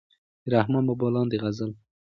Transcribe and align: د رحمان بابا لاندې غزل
د 0.43 0.45
رحمان 0.53 0.83
بابا 0.87 1.07
لاندې 1.15 1.37
غزل 1.43 1.71